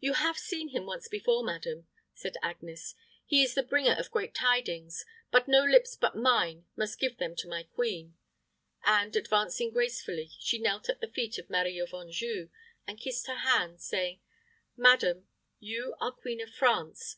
"You 0.00 0.12
have 0.12 0.36
seen 0.36 0.68
him 0.68 0.84
once 0.84 1.08
before, 1.08 1.42
madam," 1.42 1.86
said 2.12 2.36
Agnes. 2.42 2.94
"He 3.24 3.42
is 3.42 3.54
the 3.54 3.62
bringer 3.62 3.94
of 3.94 4.10
great 4.10 4.34
tidings; 4.34 5.06
but 5.30 5.48
no 5.48 5.62
lips 5.62 5.96
but 5.96 6.14
mine 6.14 6.66
must 6.76 7.00
give 7.00 7.16
them 7.16 7.34
to 7.36 7.48
my 7.48 7.62
queen;" 7.62 8.18
and, 8.84 9.16
advancing 9.16 9.70
gracefully, 9.70 10.30
she 10.38 10.58
knelt 10.58 10.90
at 10.90 11.00
the 11.00 11.08
feet 11.08 11.38
of 11.38 11.48
Marie 11.48 11.78
of 11.78 11.94
Anjou, 11.94 12.50
and 12.86 13.00
kissed 13.00 13.28
her 13.28 13.36
hand, 13.36 13.80
saying, 13.80 14.20
"Madam, 14.76 15.26
you 15.58 15.94
are 16.02 16.12
Queen 16.12 16.42
of 16.42 16.50
France. 16.50 17.16